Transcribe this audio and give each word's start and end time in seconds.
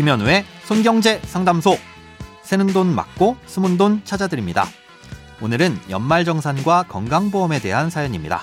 김현우의 0.00 0.44
손경제 0.64 1.20
상담소. 1.24 1.76
새는 2.40 2.68
돈 2.68 2.86
맞고 2.86 3.36
숨은 3.44 3.76
돈 3.76 4.00
찾아드립니다. 4.02 4.64
오늘은 5.42 5.78
연말정산과 5.90 6.84
건강보험에 6.84 7.60
대한 7.60 7.90
사연입니다. 7.90 8.40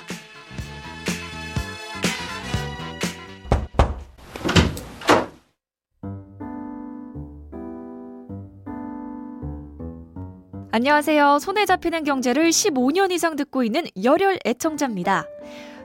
안녕하세요. 10.71 11.39
손에 11.39 11.65
잡히는 11.65 12.03
경제를 12.03 12.51
15년 12.51 13.11
이상 13.11 13.35
듣고 13.35 13.63
있는 13.63 13.87
열혈 14.03 14.41
애청자입니다. 14.45 15.25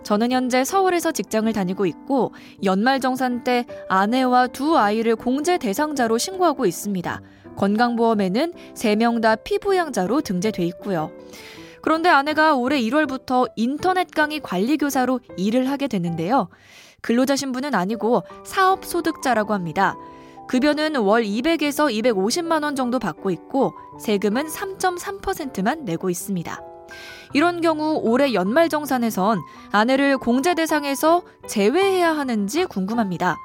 저는 0.02 0.32
현재 0.32 0.64
서울에서 0.64 1.12
직장을 1.12 1.52
다니고 1.52 1.86
있고 1.86 2.32
연말정산 2.64 3.44
때 3.44 3.66
아내와 3.88 4.48
두 4.48 4.78
아이를 4.78 5.16
공제 5.16 5.58
대상자로 5.58 6.18
신고하고 6.18 6.66
있습니다. 6.66 7.20
건강보험에는 7.56 8.52
3명 8.74 9.20
다 9.20 9.36
피부양자로 9.36 10.22
등재돼 10.22 10.64
있고요. 10.66 11.10
그런데 11.82 12.08
아내가 12.08 12.54
올해 12.54 12.80
1월부터 12.80 13.50
인터넷 13.56 14.10
강의 14.10 14.40
관리교사로 14.40 15.20
일을 15.36 15.68
하게 15.68 15.88
됐는데요. 15.88 16.48
근로자 17.00 17.34
신분은 17.36 17.74
아니고 17.74 18.22
사업소득자라고 18.44 19.52
합니다. 19.52 19.96
급여는 20.48 20.96
월 20.96 21.24
200에서 21.24 21.92
250만 21.92 22.62
원 22.62 22.76
정도 22.76 22.98
받고 22.98 23.30
있고 23.30 23.74
세금은 24.00 24.46
3.3%만 24.46 25.84
내고 25.84 26.10
있습니다. 26.10 26.71
이런 27.32 27.60
경우 27.60 28.00
올해 28.02 28.34
연말정산에선 28.34 29.40
아내를 29.70 30.18
공제 30.18 30.54
대상에서 30.54 31.22
제외해야 31.48 32.16
하는지 32.16 32.64
궁금합니다. 32.66 33.36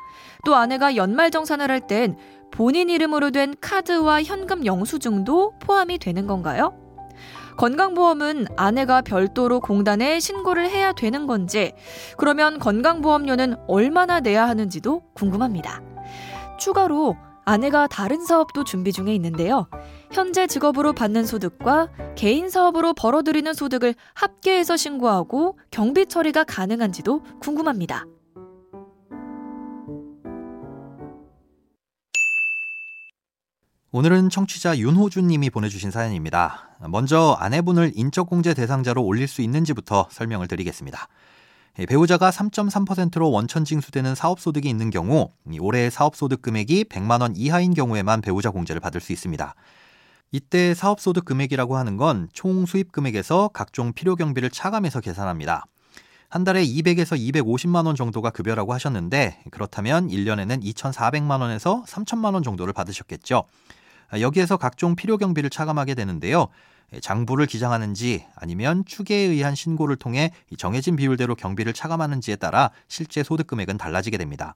또 0.46 0.56
아내가 0.56 0.96
연말정산을 0.96 1.72
할 1.72 1.88
땐 1.88 2.18
본인 2.52 2.90
이름으로 2.90 3.32
된 3.32 3.54
카드와 3.60 4.24
현금 4.24 4.66
영수증도 4.66 5.60
포함이 5.60 6.00
되는 6.00 6.28
건가요? 6.28 6.74
건강보험은 7.58 8.48
아내가 8.56 9.02
별도로 9.02 9.60
공단에 9.60 10.20
신고를 10.20 10.70
해야 10.70 10.94
되는 10.94 11.26
건지, 11.26 11.74
그러면 12.18 12.60
건강보험료는 12.60 13.56
얼마나 13.68 14.20
내야 14.20 14.48
하는지도 14.48 15.02
궁금합니다. 15.16 15.82
추가로 16.60 17.18
아내가 17.48 17.88
다른 17.88 18.26
사업도 18.26 18.66
준비 18.66 18.92
중에 18.92 19.16
있는데요. 19.16 19.70
현재 20.12 20.48
직업으로 20.48 20.92
받는 20.92 21.26
소득과 21.26 21.88
개인 22.18 22.50
사업으로 22.50 22.94
벌어들이는 22.94 23.54
소득을 23.54 23.96
합계해서 24.16 24.76
신고하고 24.76 25.58
경비 25.72 26.08
처리가 26.08 26.44
가능한지도 26.44 27.22
궁금합니다. 27.40 28.04
오늘은 33.92 34.30
청취자 34.30 34.78
윤호준 34.78 35.28
님이 35.28 35.50
보내주신 35.50 35.90
사연입니다. 35.90 36.76
먼저 36.90 37.38
아내분을 37.40 37.94
인적공제 37.96 38.56
대상자로 38.56 39.02
올릴 39.02 39.30
수 39.30 39.42
있는지부터 39.42 40.10
설명을 40.12 40.50
드리겠습니다. 40.50 41.08
예, 41.80 41.86
배우자가 41.86 42.32
3.3%로 42.32 43.30
원천 43.30 43.64
징수되는 43.64 44.16
사업소득이 44.16 44.68
있는 44.68 44.90
경우 44.90 45.30
올해 45.60 45.90
사업소득 45.92 46.42
금액이 46.42 46.86
100만 46.86 47.22
원 47.22 47.36
이하인 47.36 47.74
경우에만 47.74 48.22
배우자 48.22 48.50
공제를 48.50 48.80
받을 48.82 49.00
수 49.00 49.14
있습니다. 49.14 49.54
이때 50.32 50.74
사업소득 50.74 51.24
금액이라고 51.26 51.78
하는 51.78 51.96
건 51.98 52.30
총 52.34 52.66
수입 52.66 52.92
금액에서 52.92 53.50
각종 53.54 53.94
필요 53.94 54.16
경비를 54.16 54.50
차감해서 54.50 55.02
계산합니다. 55.02 55.66
한 56.30 56.44
달에 56.44 56.66
200에서 56.66 57.18
250만 57.18 57.86
원 57.86 57.96
정도가 57.96 58.32
급여라고 58.32 58.74
하셨는데 58.74 59.44
그렇다면 59.52 60.08
1년에는 60.10 60.62
2,400만 60.64 61.42
원에서 61.42 61.84
3천만 61.88 62.34
원 62.34 62.44
정도를 62.44 62.74
받으셨겠죠. 62.74 63.44
여기에서 64.20 64.58
각종 64.58 64.96
필요 64.96 65.18
경비를 65.18 65.50
차감하게 65.50 65.94
되는데요. 65.94 66.48
장부를 67.02 67.46
기장하는지 67.48 68.26
아니면 68.36 68.84
추계에 68.86 69.28
의한 69.28 69.56
신고를 69.56 69.96
통해 69.98 70.32
정해진 70.58 70.96
비율대로 70.96 71.36
경비를 71.36 71.74
차감하는지에 71.74 72.38
따라 72.38 72.72
실제 72.88 73.24
소득 73.24 73.48
금액은 73.48 73.78
달라지게 73.78 74.18
됩니다. 74.18 74.56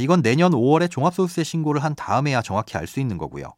이건 0.00 0.22
내년 0.22 0.52
5월에 0.52 0.90
종합소득세 0.90 1.44
신고를 1.44 1.84
한 1.84 1.94
다음에야 1.94 2.42
정확히 2.42 2.76
알 2.78 2.86
수 2.86 3.00
있는 3.00 3.18
거고요. 3.18 3.52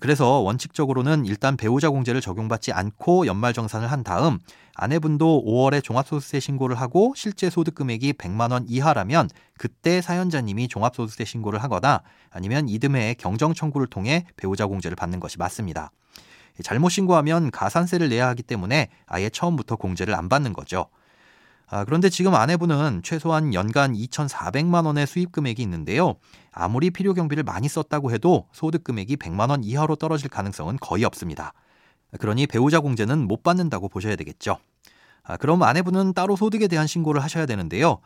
그래서 0.00 0.40
원칙적으로는 0.40 1.24
일단 1.24 1.56
배우자 1.56 1.88
공제를 1.88 2.20
적용받지 2.20 2.72
않고 2.72 3.26
연말정산을 3.26 3.90
한 3.90 4.04
다음 4.04 4.38
아내분도 4.74 5.44
5월에 5.46 5.82
종합소득세 5.82 6.40
신고를 6.40 6.76
하고 6.78 7.14
실제 7.16 7.48
소득 7.48 7.74
금액이 7.74 8.12
100만 8.12 8.52
원 8.52 8.66
이하라면 8.68 9.30
그때 9.58 10.02
사연자님이 10.02 10.68
종합소득세 10.68 11.24
신고를 11.24 11.62
하거나 11.62 12.02
아니면 12.30 12.68
이듬해 12.68 13.14
경정 13.14 13.54
청구를 13.54 13.86
통해 13.86 14.26
배우자 14.36 14.66
공제를 14.66 14.94
받는 14.94 15.20
것이 15.20 15.38
맞습니다. 15.38 15.90
잘못 16.62 16.88
신고하면 16.88 17.50
가산세를 17.50 18.08
내야 18.08 18.28
하기 18.28 18.42
때문에 18.42 18.88
아예 19.06 19.28
처음부터 19.30 19.76
공제를 19.76 20.14
안 20.14 20.28
받는 20.28 20.52
거죠. 20.52 20.86
아, 21.70 21.84
그런데 21.84 22.08
지금 22.08 22.34
아내분은 22.34 23.02
최소한 23.04 23.52
연간 23.52 23.92
2,400만 23.92 24.86
원의 24.86 25.06
수입 25.06 25.32
금액이 25.32 25.62
있는데요. 25.62 26.14
아무리 26.50 26.90
필요 26.90 27.12
경비를 27.12 27.42
많이 27.42 27.68
썼다고 27.68 28.10
해도 28.10 28.46
소득 28.52 28.84
금액이 28.84 29.16
100만 29.16 29.50
원 29.50 29.62
이하로 29.62 29.96
떨어질 29.96 30.30
가능성은 30.30 30.78
거의 30.80 31.04
없습니다. 31.04 31.52
그러니 32.18 32.46
배우자 32.46 32.80
공제는 32.80 33.28
못 33.28 33.42
받는다고 33.42 33.88
보셔야 33.90 34.16
되겠죠. 34.16 34.58
아, 35.28 35.36
그럼 35.36 35.62
아내분은 35.62 36.14
따로 36.14 36.36
소득에 36.36 36.68
대한 36.68 36.86
신고를 36.86 37.22
하셔야 37.22 37.44
되는데요. 37.44 37.98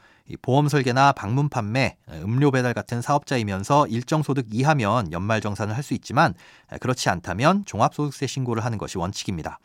보험 0.42 0.68
설계나 0.68 1.12
방문 1.12 1.48
판매, 1.48 1.96
음료 2.10 2.50
배달 2.50 2.74
같은 2.74 3.00
사업자이면서 3.00 3.86
일정 3.86 4.24
소득 4.24 4.46
이하면 4.50 5.12
연말 5.12 5.40
정산을 5.40 5.76
할 5.76 5.82
수 5.84 5.94
있지만 5.94 6.34
그렇지 6.80 7.08
않다면 7.08 7.64
종합소득세 7.64 8.26
신고를 8.26 8.64
하는 8.64 8.76
것이 8.76 8.98
원칙입니다. 8.98 9.58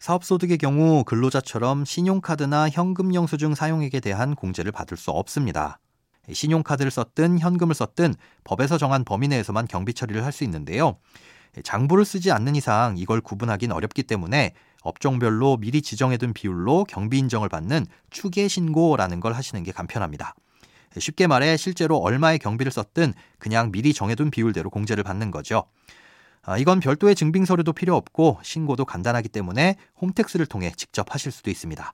사업소득의 0.00 0.58
경우 0.58 1.04
근로자처럼 1.04 1.84
신용카드나 1.84 2.68
현금 2.68 3.14
영수증 3.14 3.54
사용액에 3.54 4.00
대한 4.00 4.34
공제를 4.34 4.72
받을 4.72 4.96
수 4.96 5.12
없습니다. 5.12 5.78
신용카드를 6.30 6.90
썼든 6.90 7.38
현금을 7.38 7.76
썼든 7.76 8.14
법에서 8.42 8.78
정한 8.78 9.04
범위 9.04 9.28
내에서만 9.28 9.68
경비 9.68 9.94
처리를 9.94 10.24
할 10.24 10.32
수 10.32 10.42
있는데요. 10.42 10.96
장부를 11.62 12.04
쓰지 12.04 12.32
않는 12.32 12.56
이상 12.56 12.96
이걸 12.96 13.20
구분하기는 13.20 13.74
어렵기 13.76 14.04
때문에 14.04 14.54
업종별로 14.82 15.56
미리 15.56 15.82
지정해둔 15.82 16.32
비율로 16.32 16.84
경비 16.84 17.18
인정을 17.18 17.48
받는 17.48 17.86
추계 18.10 18.48
신고라는 18.48 19.20
걸 19.20 19.32
하시는 19.32 19.62
게 19.62 19.72
간편합니다. 19.72 20.34
쉽게 20.98 21.26
말해 21.26 21.56
실제로 21.56 21.96
얼마의 21.98 22.38
경비를 22.38 22.70
썼든 22.70 23.14
그냥 23.38 23.72
미리 23.72 23.94
정해둔 23.94 24.30
비율대로 24.30 24.70
공제를 24.70 25.02
받는 25.04 25.30
거죠. 25.30 25.64
아, 26.44 26.58
이건 26.58 26.80
별도의 26.80 27.14
증빙 27.14 27.44
서류도 27.44 27.72
필요 27.72 27.94
없고 27.96 28.40
신고도 28.42 28.84
간단하기 28.84 29.28
때문에 29.28 29.76
홈택스를 30.00 30.46
통해 30.46 30.72
직접 30.76 31.14
하실 31.14 31.30
수도 31.30 31.50
있습니다. 31.50 31.92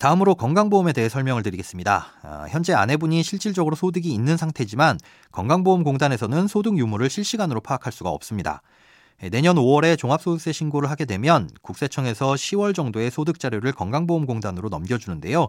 다음으로 0.00 0.34
건강보험에 0.34 0.92
대해 0.92 1.08
설명을 1.08 1.42
드리겠습니다. 1.42 2.06
아, 2.22 2.46
현재 2.48 2.72
아내분이 2.72 3.22
실질적으로 3.22 3.76
소득이 3.76 4.12
있는 4.12 4.36
상태지만 4.36 4.98
건강보험공단에서는 5.30 6.48
소득 6.48 6.78
유무를 6.78 7.10
실시간으로 7.10 7.60
파악할 7.60 7.92
수가 7.92 8.10
없습니다. 8.10 8.62
내년 9.30 9.56
5월에 9.56 9.96
종합소득세 9.96 10.52
신고를 10.52 10.90
하게 10.90 11.04
되면 11.04 11.48
국세청에서 11.62 12.34
10월 12.34 12.74
정도의 12.74 13.10
소득 13.10 13.38
자료를 13.38 13.72
건강보험공단으로 13.72 14.68
넘겨주는데요. 14.68 15.48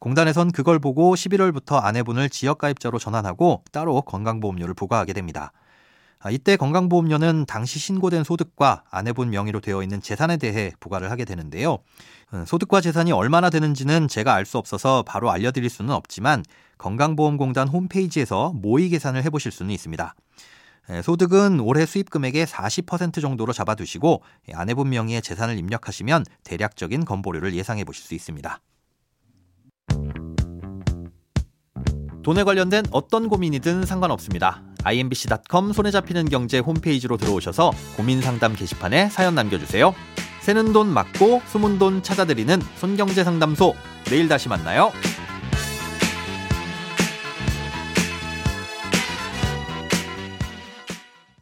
공단에선 0.00 0.52
그걸 0.52 0.78
보고 0.78 1.14
11월부터 1.14 1.82
아내분을 1.82 2.28
지역가입자로 2.28 2.98
전환하고 2.98 3.62
따로 3.72 4.02
건강보험료를 4.02 4.74
부과하게 4.74 5.12
됩니다. 5.12 5.52
아, 6.18 6.30
이때 6.30 6.56
건강보험료는 6.56 7.44
당시 7.46 7.78
신고된 7.78 8.24
소득과 8.24 8.84
아내분 8.90 9.30
명의로 9.30 9.60
되어 9.60 9.82
있는 9.82 10.00
재산에 10.00 10.38
대해 10.38 10.72
부과를 10.80 11.10
하게 11.10 11.26
되는데요. 11.26 11.78
음, 12.32 12.44
소득과 12.46 12.80
재산이 12.80 13.12
얼마나 13.12 13.50
되는지는 13.50 14.08
제가 14.08 14.34
알 14.34 14.46
수 14.46 14.58
없어서 14.58 15.02
바로 15.06 15.30
알려드릴 15.30 15.68
수는 15.68 15.94
없지만 15.94 16.42
건강보험공단 16.78 17.68
홈페이지에서 17.68 18.52
모의 18.54 18.88
계산을 18.88 19.22
해보실 19.24 19.52
수는 19.52 19.70
있습니다. 19.70 20.14
소득은 21.02 21.60
올해 21.60 21.86
수입 21.86 22.10
금액의 22.10 22.46
40% 22.46 23.20
정도로 23.20 23.52
잡아두시고 23.52 24.22
아내분 24.52 24.90
명의의 24.90 25.22
재산을 25.22 25.58
입력하시면 25.58 26.24
대략적인 26.44 27.04
건보료를 27.04 27.54
예상해 27.54 27.84
보실 27.84 28.04
수 28.04 28.14
있습니다. 28.14 28.60
돈에 32.22 32.42
관련된 32.42 32.84
어떤 32.90 33.28
고민이든 33.28 33.84
상관없습니다. 33.84 34.62
imbc.com 34.82 35.72
손에 35.72 35.90
잡히는 35.90 36.28
경제 36.30 36.58
홈페이지로 36.58 37.16
들어오셔서 37.16 37.72
고민 37.96 38.22
상담 38.22 38.54
게시판에 38.54 39.10
사연 39.10 39.34
남겨주세요. 39.34 39.94
새는 40.40 40.72
돈 40.72 40.88
맞고 40.88 41.42
숨은 41.46 41.78
돈 41.78 42.02
찾아드리는 42.02 42.60
손경제 42.76 43.24
상담소. 43.24 43.74
내일 44.04 44.28
다시 44.28 44.48
만나요. 44.48 44.92